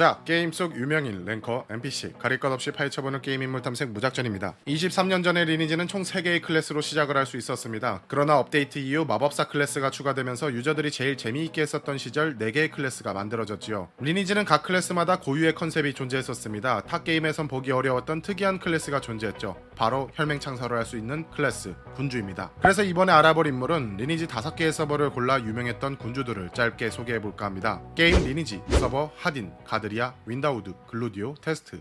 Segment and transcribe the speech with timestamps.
[0.00, 4.54] 자, 게임 속 유명인, ranker, NPC, 가릴 것 없이 파헤쳐보는 게임 인물 탐색 무작전입니다.
[4.66, 8.00] 23년 전에 리니지는 총 3개의 클래스로 시작을 할 수 있었습니다.
[8.08, 13.90] 그러나 업데이트 이후 마법사 클래스가 추가되면서 유저들이 제일 재미있게 했었던 시절 4개의 클래스가 만들어졌지요.
[14.00, 16.84] 리니지는 각 클래스마다 고유의 컨셉이 존재했었습니다.
[16.84, 19.54] 타 게임에선 보기 어려웠던 특이한 클래스가 존재했죠.
[19.80, 22.50] 바로 혈맹 창설을 할 수 있는 클래스, 군주입니다.
[22.60, 27.80] 그래서 이번에 알아볼 인물은 리니지 5개의 서버를 골라 유명했던 군주들을 짧게 소개해볼까 합니다.
[27.94, 31.80] 게임 리니지, 서버 하딘, 가드리아, 윈다우드, 글루디오, 테스트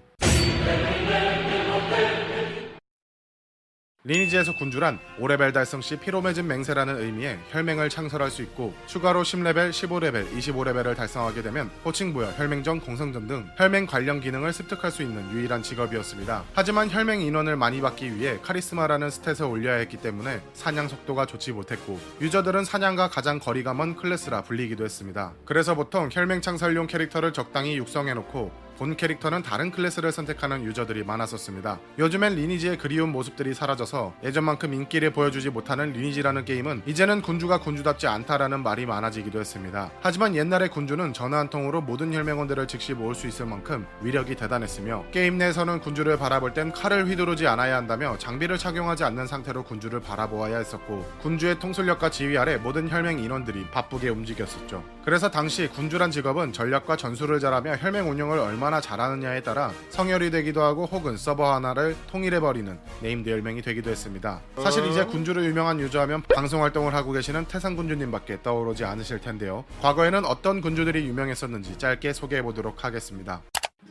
[4.05, 9.71] 리니지에서 군주란 5레벨 달성 시 피로 맺은 맹세라는 의미의 혈맹을 창설할 수 있고 추가로 10레벨,
[9.71, 15.29] 15레벨, 25레벨을 달성하게 되면 호칭 부여, 혈맹전, 공성전 등 혈맹 관련 기능을 습득할 수 있는
[15.33, 16.45] 유일한 직업이었습니다.
[16.53, 21.99] 하지만 혈맹 인원을 많이 받기 위해 카리스마라는 stat을 올려야 했기 때문에 사냥 속도가 좋지 못했고
[22.21, 25.33] 유저들은 사냥과 가장 거리가 먼 클래스라 불리기도 했습니다.
[25.43, 31.79] 그래서 보통 혈맹 창설용 캐릭터를 적당히 육성해놓고 본 캐릭터는 다른 클래스를 선택하는 유저들이 많았었습니다.
[31.99, 38.63] 요즘엔 리니지의 그리운 모습들이 사라져서 예전만큼 인기를 보여주지 못하는 리니지라는 게임은 이제는 군주가 군주답지 않다라는
[38.63, 39.91] 말이 많아지기도 했습니다.
[39.99, 45.03] 하지만 옛날의 군주는 전화 한 통으로 모든 혈맹원들을 즉시 모을 수 있을 만큼 위력이 대단했으며
[45.11, 50.57] 게임 내에서는 군주를 바라볼 땐 칼을 휘두르지 않아야 한다며 장비를 착용하지 않는 상태로 군주를 바라보아야
[50.57, 54.81] 했었고 군주의 통솔력과 지휘 아래 모든 혈맹 인원들이 바쁘게 움직였었죠.
[55.03, 60.61] 그래서 당시 군주란 직업은 전략과 전술을 잘하며 혈맹 운영을 얼마나 얼마나 잘하느냐에 따라 성혈이 되기도
[60.61, 64.41] 하고 혹은 서버 하나를 통일해버리는 named 혈맹이 되기도 했습니다.
[64.57, 69.65] 사실 이제 군주로 유명한 유저하면 방송 활동을 하고 계시는 태상 군주님밖에 떠오르지 않으실 텐데요.
[69.81, 73.41] 과거에는 어떤 군주들이 유명했었는지 짧게 소개해보도록 하겠습니다.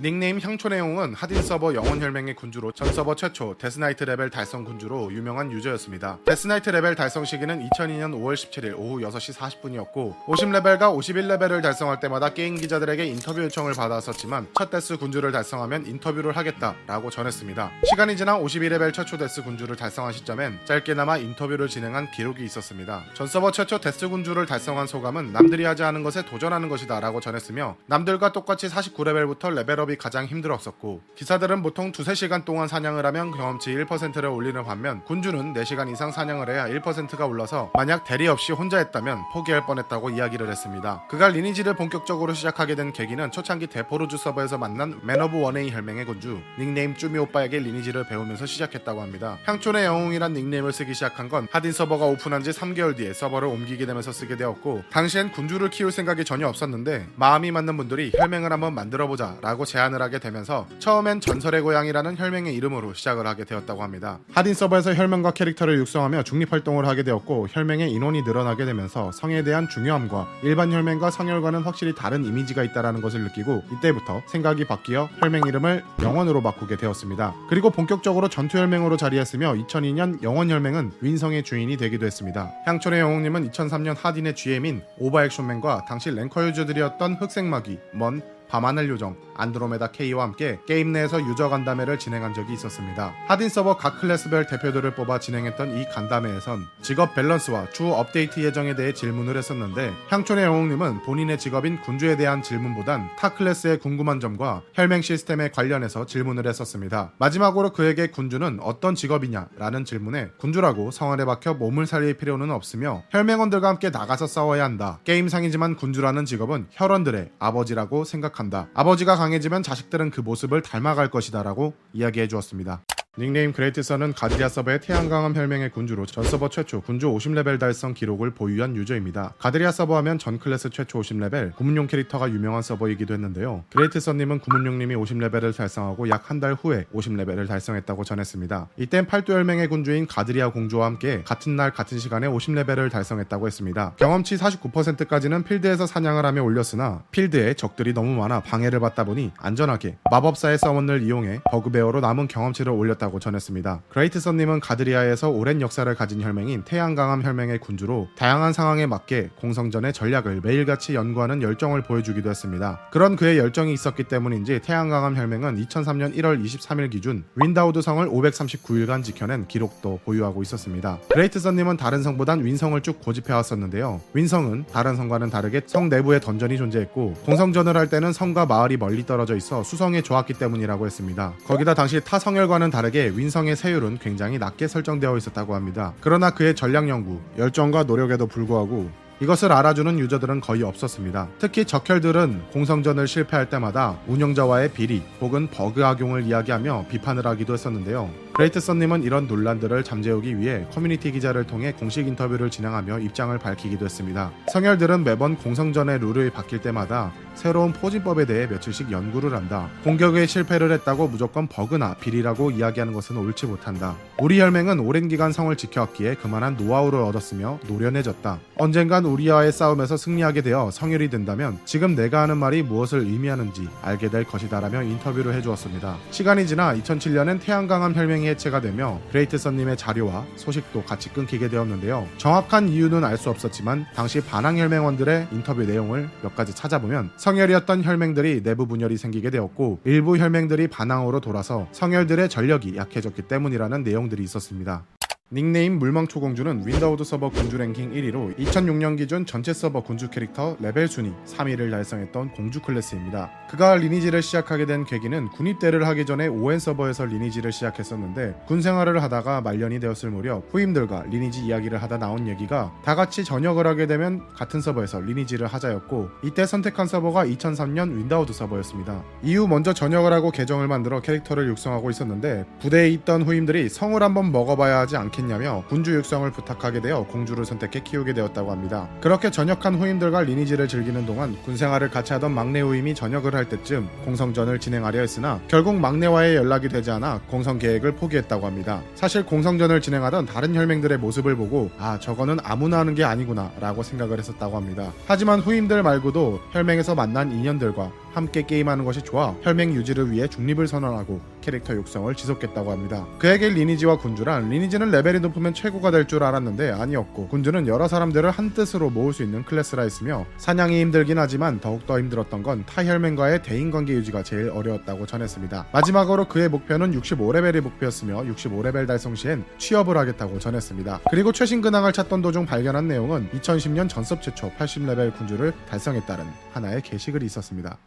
[0.00, 5.12] 닉네임 향촌의 영웅은 하딘 서버 영원 혈맹의 군주로 전 서버 최초 데스나이트 레벨 달성 군주로
[5.12, 6.18] 유명한 유저였습니다.
[6.24, 12.54] 데스나이트 레벨 달성 시기는 2002년 5월 17일 오후 6시 40분이었고 50레벨과 51레벨을 달성할 때마다 게임
[12.54, 17.72] 기자들에게 인터뷰 요청을 받았었지만 첫 데스 군주를 달성하면 인터뷰를 하겠다라고 전했습니다.
[17.90, 23.02] 시간이 지나 52레벨 최초 데스 군주를 달성한 시점엔 짧게나마 인터뷰를 진행한 기록이 있었습니다.
[23.14, 28.30] 전 서버 최초 데스 군주를 달성한 소감은 남들이 하지 않은 것에 도전하는 것이다라고 전했으며 남들과
[28.30, 33.70] 똑같이 49레벨부터 레벨 업 작업이 가장 힘들었었고 기사들은 보통 두세 시간 동안 사냥을 하면 경험치
[33.70, 39.18] 1%를 올리는 반면 군주는 4시간 이상 사냥을 해야 1%가 올라서 만약 대리 없이 혼자 했다면
[39.32, 41.04] 포기할 뻔했다고 이야기를 했습니다.
[41.08, 46.96] 그가 리니지를 본격적으로 시작하게 된 계기는 초창기 데포르주 서버에서 만난 맨오브 원웨이 혈맹의 군주 닉네임
[46.96, 49.38] 쭈미 오빠에게 리니지를 배우면서 시작했다고 합니다.
[49.44, 54.12] 향촌의 영웅이란 닉네임을 쓰기 시작한 건 하딘 서버가 오픈한 지 3개월 뒤에 서버를 옮기게 되면서
[54.12, 59.64] 쓰게 되었고 당시엔 군주를 키울 생각이 전혀 없었는데 마음이 맞는 분들이 혈맹을 한번 만들어보자 라고
[59.68, 64.18] 제안을 하게 되면서 처음엔 전설의 고향이라는 혈맹의 이름으로 시작을 하게 되었다고 합니다.
[64.32, 69.68] 하딘 서버에서 혈맹과 캐릭터를 육성하며 중립 활동을 하게 되었고 혈맹의 인원이 늘어나게 되면서 성에 대한
[69.68, 75.84] 중요함과 일반 혈맹과 성혈과는 확실히 다른 이미지가 있다는 것을 느끼고 이때부터 생각이 바뀌어 혈맹 이름을
[76.02, 77.34] 영원으로 바꾸게 되었습니다.
[77.48, 82.50] 그리고 본격적으로 전투 혈맹으로 자리했으며 2002년 영원 혈맹은 윈성의 주인이 되기도 했습니다.
[82.66, 90.24] 향촌의 영웅님은 2003년 하딘의 GM인 오버액션맨과 당시 랭커 유저들이었던 흑색마기, 먼, 밤하늘 요정, 안드로메다 K와
[90.24, 93.14] 함께 게임 내에서 유저 간담회를 진행한 적이 있었습니다.
[93.26, 98.92] 하딘 서버 각 클래스별 대표들을 뽑아 진행했던 이 간담회에선 직업 밸런스와 추후 업데이트 예정에 대해
[98.92, 105.50] 질문을 했었는데 향촌의 영웅님은 본인의 직업인 군주에 대한 질문보단 타 클래스의 궁금한 점과 혈맹 시스템에
[105.50, 107.12] 관련해서 질문을 했었습니다.
[107.18, 113.90] 마지막으로 그에게 군주는 어떤 직업이냐라는 질문에 군주라고 성안에 박혀 몸을 살릴 필요는 없으며 혈맹원들과 함께
[113.90, 114.98] 나가서 싸워야 한다.
[115.04, 118.68] 게임상이지만 군주라는 직업은 혈원들의 아버지라고 생각 한다.
[118.74, 122.82] 아버지가 강해지면 자식들은 그 모습을 닮아갈 것이다라고 이야기해 주었습니다.
[123.18, 128.76] 닉네임 그레이트선은 가드리아 서버의 태양강함 혈맹의 군주로 전 서버 최초 군주 50레벨 달성 기록을 보유한
[128.76, 129.34] 유저입니다.
[129.40, 133.64] 가드리아 서버 하면 전 클래스 최초 50레벨 구문용 캐릭터가 유명한 서버이기도 했는데요.
[133.72, 138.68] 그레이트선님은 구문용님이 50레벨을 달성하고 약 한 달 후에 50레벨을 달성했다고 전했습니다.
[138.76, 143.94] 이땐 팔도 혈맹의 군주인 가드리아 공주와 함께 같은 날 같은 시간에 50레벨을 달성했다고 했습니다.
[143.96, 150.58] 경험치 49%까지는 필드에서 사냥을 하며 올렸으나 필드에 적들이 너무 많아 방해를 받다 보니 안전하게 마법사의
[150.58, 153.82] summon을 이용해 버그베어로 남은 경험치를 올렸다고 있다고 전했습니다.
[153.88, 160.40] 그레이트 선님은 가드리아에서 오랜 역사를 가진 혈맹인 태양강함 혈맹의 군주로 다양한 상황에 맞게 공성전의 전략을
[160.42, 162.80] 매일같이 연구하는 열정을 보여주기도 했습니다.
[162.92, 169.48] 그런 그의 열정이 있었기 때문인지 태양강함 혈맹은 2003년 1월 23일 기준 윈다우드 성을 539일간 지켜낸
[169.48, 170.98] 기록도 보유하고 있었습니다.
[171.10, 174.00] 그레이트 선님은 다른 성보단 윈성을 쭉 고집해왔었는데요.
[174.14, 179.36] 윈성은 다른 성과는 다르게 성 내부에 던전이 존재했고 공성전을 할 때는 성과 마을이 멀리 떨어져
[179.36, 181.32] 있어 수성에 좋았기 때문이라고 했습니다.
[181.46, 185.92] 거기다 당시 타 성혈과는 다르게 다르게 윈성의 세율은 굉장히 낮게 설정되어 있었다고 합니다.
[186.00, 188.90] 그러나 그의 전략 연구, 열정과 노력에도 불구하고
[189.20, 191.28] 이것을 알아주는 유저들은 거의 없었습니다.
[191.38, 198.08] 특히 적혈들은 공성전을 실패할 때마다 운영자와의 비리 혹은 버그 악용을 이야기하며 비판을 하기도 했었는데요.
[198.38, 204.30] 그레이트 썬님은 이런 논란들을 잠재우기 위해 커뮤니티 기자를 통해 공식 인터뷰를 진행하며 입장을 밝히기도 했습니다.
[204.52, 209.68] 성혈들은 매번 공성전의 룰을 바뀔 때마다 새로운 포진법에 대해 며칠씩 연구를 한다.
[209.82, 213.96] 공격에 실패를 했다고 무조건 버그나 비리라고 이야기하는 것은 옳지 못한다.
[214.18, 218.38] 우리 혈맹은 오랜 기간 성을 지켜왔기에 그만한 노하우를 얻었으며 노련해졌다.
[218.56, 224.24] 언젠간 우리와의 싸움에서 승리하게 되어 성혈이 된다면 지금 내가 하는 말이 무엇을 의미하는지 알게 될
[224.24, 225.96] 것이다라며 인터뷰를 해주었습니다.
[226.10, 232.06] 시간이 지나 2007년엔 태양강암 혈맹이 해체가 되며 그레이트 선님의 자료와 소식도 같이 끊기게 되었는데요.
[232.16, 238.44] 정확한 이유는 알 수 없었지만 당시 반왕 혈맹원들의 인터뷰 내용을 몇 가지 찾아보면 성혈이었던 혈맹들이
[238.44, 244.84] 내부 분열이 생기게 되었고 일부 혈맹들이 반왕으로 돌아서 성혈들의 전력이 약해졌기 때문이라는 내용들이 있었습니다.
[245.30, 250.88] 닉네임 물망초 공주는 윈다우드 서버 군주 랭킹 1위로 2006년 기준 전체 서버 군주 캐릭터 레벨
[250.88, 253.30] 순위 3위를 달성했던 공주 클래스입니다.
[253.50, 259.42] 그가 리니지를 시작하게 된 계기는 군입대를 하기 전에 오웬 서버에서 리니지를 시작했었는데 군 생활을 하다가
[259.42, 264.62] 말년이 되었을 무렵 후임들과 리니지 이야기를 하다 나온 얘기가 다 같이 전역을 하게 되면 같은
[264.62, 269.04] 서버에서 리니지를 하자였고 이때 선택한 서버가 2003년 윈다우드 서버였습니다.
[269.22, 274.78] 이후 먼저 전역을 하고 계정을 만들어 캐릭터를 육성하고 있었는데 부대에 있던 후임들이 성을 한번 먹어봐야
[274.78, 278.88] 하지 않겠 않겠냐며 군주 육성을 부탁하게 되어 공주를 선택해 키우게 되었다고 합니다.
[279.00, 283.88] 그렇게 전역한 후임들과 리니지를 즐기는 동안 군 생활을 같이 하던 막내 후임이 전역을 할 때쯤
[284.04, 288.82] 공성전을 진행하려 했으나 결국 막내와의 연락이 되지 않아 공성 계획을 포기했다고 합니다.
[288.94, 294.18] 사실 공성전을 진행하던 다른 혈맹들의 모습을 보고 아 저거는 아무나 하는 게 아니구나 라고 생각을
[294.18, 294.92] 했었다고 합니다.
[295.06, 301.20] 하지만 후임들 말고도 혈맹에서 만난 인연들과 함께 게임하는 것이 좋아 혈맹 유지를 위해 중립을 선언하고
[301.48, 303.06] 캐릭터 육성을 지속했다고 합니다.
[303.18, 308.52] 그에게 리니지와 군주란 리니지는 레벨이 높으면 최고가 될 줄 알았는데 아니었고 군주는 여러 사람들을 한
[308.52, 313.94] 뜻으로 모을 수 있는 클래스라 했으며 사냥이 힘들긴 하지만 더욱더 힘들었던 건 타 혈맹과의 대인관계
[313.94, 315.66] 유지가 제일 어려웠다고 전했습니다.
[315.72, 321.00] 마지막으로 그의 목표는 65레벨이 목표였으며 65레벨 달성 시엔 취업을 하겠다고 전했습니다.
[321.10, 327.24] 그리고 최신 근황을 찾던 도중 발견한 내용은 2010년 전섭 최초 80레벨 군주를 달성했다는 하나의 게시글이
[327.26, 327.78] 있었습니다.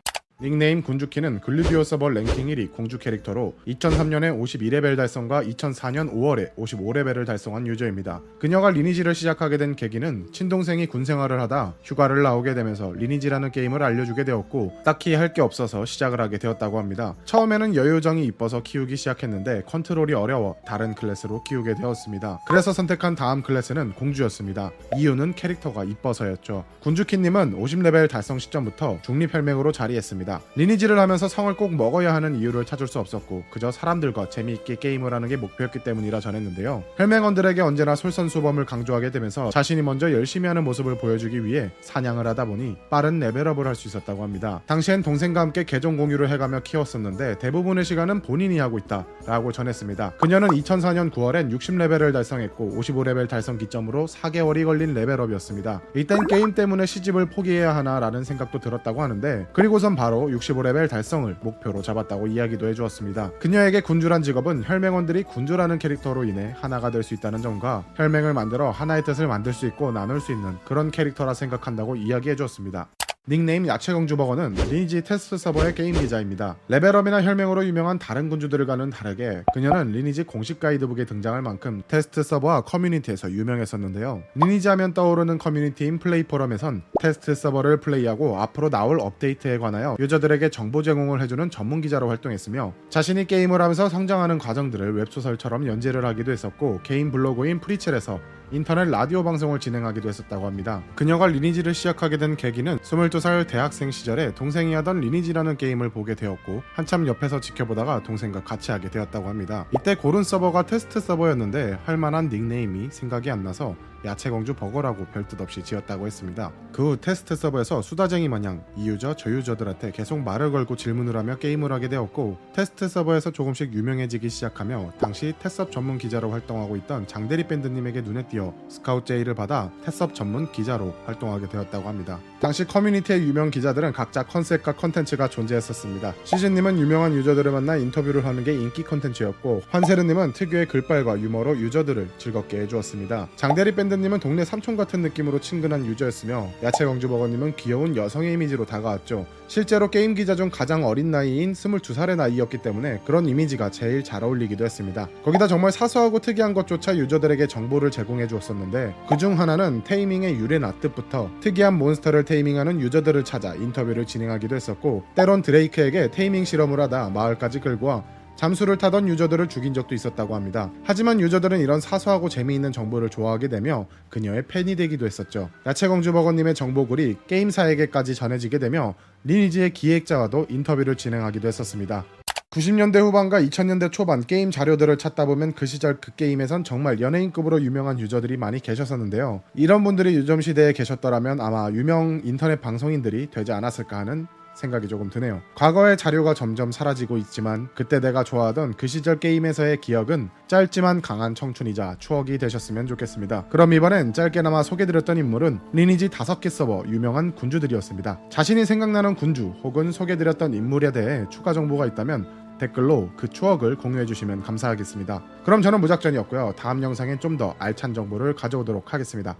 [0.41, 7.67] 닉네임 군주키는 글루디오 서버 랭킹 1위 공주 캐릭터로 2003년에 52레벨 달성과 2004년 5월에 55레벨을 달성한
[7.67, 8.21] 유저입니다.
[8.39, 14.23] 그녀가 리니지를 시작하게 된 계기는 친동생이 군 생활을 하다 휴가를 나오게 되면서 리니지라는 게임을 알려주게
[14.23, 17.15] 되었고 딱히 할 게 없어서 시작을 하게 되었다고 합니다.
[17.23, 22.41] 처음에는 여요정이 이뻐서 키우기 시작했는데 컨트롤이 어려워 다른 클래스로 키우게 되었습니다.
[22.49, 24.71] 그래서 선택한 다음 클래스는 공주였습니다.
[24.97, 26.65] 이유는 캐릭터가 이뻐서였죠.
[26.81, 30.30] 군주키님은 50레벨 달성 시점부터 중립혈맹으로 자리했습니다.
[30.31, 30.41] 있습니다.
[30.55, 35.27] 리니지를 하면서 성을 꼭 먹어야 하는 이유를 찾을 수 없었고 그저 사람들과 재미있게 게임을 하는
[35.27, 36.83] 게 목표였기 때문이라 전했는데요.
[36.97, 42.77] 혈맹원들에게 언제나 솔선수범을 강조하게 되면서 자신이 먼저 열심히 하는 모습을 보여주기 위해 사냥을 하다 보니
[42.89, 44.61] 빠른 레벨업을 할 수 있었다고 합니다.
[44.67, 50.17] 당시엔 동생과 함께 계정 공유를 해가며 키웠었는데 대부분의 시간은 본인이 하고 있다 라고 전했습니다.
[50.19, 55.81] 그녀는 2004년 9월엔 60레벨을 달성했고 55레벨 달성 기점으로 4개월이 걸린 레벨업이었습니다.
[55.95, 61.81] 이땐 게임 때문에 시집을 포기해야 하나 라는 생각도 들었다고 하는데 그리고선 바로 65레벨 달성을 목표로
[61.81, 63.31] 잡았다고 이야기도 해주었습니다.
[63.39, 69.03] 그녀에게 군주란 직업은 혈맹원들이 군주라는 캐릭터로 인해 하나가 될 수 있다는 점과 혈맹을 만들어 하나의
[69.03, 72.87] 뜻을 만들 수 있고 나눌 수 있는 그런 캐릭터라 생각한다고 이야기해 주었습니다.
[73.29, 76.57] 닉네임 야채공주버거는 리니지 테스트 서버의 게임 기자입니다.
[76.69, 83.31] 레벨업이나 혈맹으로 유명한 다른 군주들과는 다르게 그녀는 리니지 공식 가이드북에 등장할 만큼 테스트 서버와 커뮤니티에서
[83.31, 84.23] 유명했었는데요.
[84.33, 90.81] 리니지 하면 떠오르는 커뮤니티인 플레이 포럼에선 테스트 서버를 플레이하고 앞으로 나올 업데이트에 관하여 유저들에게 정보
[90.81, 97.11] 제공을 해주는 전문 기자로 활동했으며 자신이 게임을 하면서 성장하는 과정들을 웹소설처럼 연재를 하기도 했었고 개인
[97.11, 98.19] 블로그인 프리첼에서
[98.51, 100.83] 인터넷 라디오 방송을 진행하기도 했었다고 합니다.
[100.95, 107.07] 그녀가 리니지를 시작하게 된 계기는 22살 대학생 시절에 동생이 하던 리니지라는 게임을 보게 되었고 한참
[107.07, 109.65] 옆에서 지켜보다가 동생과 같이 하게 되었다고 합니다.
[109.71, 116.05] 이때 고른 서버가 테스트 서버였는데 할만한 닉네임이 생각이 안 나서 야채공주 버거라고 별뜻 없이 지었다고
[116.07, 116.51] 했습니다.
[116.71, 121.37] 그 후 테스트 서버에서 수다쟁이 마냥 이 유저 저 유저들한테 계속 말을 걸고 질문을 하며
[121.37, 127.47] 게임을 하게 되었고 테스트 서버에서 조금씩 유명해지기 시작하며 당시 테섭 전문 기자로 활동하고 있던 장대리
[127.47, 132.19] 밴드님에게 눈에 띄어 스카우트 제의를 받아 테섭 전문 기자로 활동하게 되었다고 합니다.
[132.39, 136.13] 당시 커뮤니티의 유명 기자들은 각자 컨셉과 컨텐츠가 존재했었습니다.
[136.23, 142.61] 시즌님은 유명한 유저들을 만나 인터뷰를 하는 게 인기 컨텐츠였고 환세르님은 특유의 글빨과 유머로 유저들을 즐겁게
[142.61, 143.29] 해주었습니다.
[143.35, 149.25] 장대리 밴드 샌드님은 동네 삼촌 같은 느낌으로 친근한 유저였으며 야채 공주버거님은 귀여운 여성의 이미지로 다가왔죠.
[149.49, 154.63] 실제로 게임 기자 중 가장 어린 나이인 22살의 나이였기 때문에 그런 이미지가 제일 잘 어울리기도
[154.63, 155.09] 했습니다.
[155.25, 161.77] 거기다 정말 사소하고 특이한 것조차 유저들에게 정보를 제공해 주었었는데 그중 하나는 taming의 유래나 뜻부터 특이한
[161.77, 168.03] 몬스터를 taming하는 유저들을 찾아 인터뷰를 진행하기도 했었고 때론 드레이크에게 taming 실험을 하다 마을까지 끌고 와
[168.35, 170.71] 잠수를 타던 유저들을 죽인 적도 있었다고 합니다.
[170.83, 175.49] 하지만 유저들은 이런 사소하고 재미있는 정보를 좋아하게 되며 그녀의 팬이 되기도 했었죠.
[175.65, 182.05] 야채공주 버거님의 정보글이 게임사에게까지 전해지게 되며 리니지의 기획자와도 인터뷰를 진행하기도 했었습니다.
[182.51, 187.97] 90년대 후반과 2000년대 초반 게임 자료들을 찾다 보면 그 시절 그 게임에선 정말 연예인급으로 유명한
[187.97, 189.41] 유저들이 많이 계셨었는데요.
[189.55, 194.27] 이런 분들이 요즘 시대에 계셨더라면 아마 유명 인터넷 방송인들이 되지 않았을까 하는
[194.61, 195.41] 생각이 조금 드네요.
[195.55, 201.95] 과거의 자료가 점점 사라지고 있지만 그때 내가 좋아하던 그 시절 게임에서의 기억은 짧지만 강한 청춘이자
[201.99, 203.47] 추억이 되셨으면 좋겠습니다.
[203.49, 208.19] 그럼 이번엔 짧게나마 소개드렸던 인물은 리니지 5개 서버 유명한 군주들이었습니다.
[208.29, 214.43] 자신이 생각나는 군주 혹은 소개드렸던 인물에 대해 추가 정보가 있다면 댓글로 그 추억을 공유해 주시면
[214.43, 215.23] 감사하겠습니다.
[215.43, 216.53] 그럼 저는 무작전이었고요.
[216.55, 219.35] 다음 영상엔 좀 더 알찬 정보를 가져오도록 하겠습니다.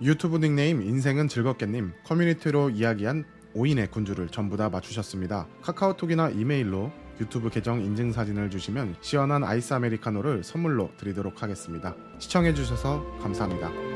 [0.00, 3.24] 유튜브 닉네임 인생은 즐겁게님 커뮤니티로 이야기한
[3.56, 5.46] 5인의 군주를 전부 다 맞추셨습니다.
[5.62, 11.94] 카카오톡이나 이메일로 유튜브 계정 인증 사진을 주시면 시원한 아이스 아메리카노를 선물로 드리도록 하겠습니다.
[12.18, 13.95] 시청해주셔서 감사합니다.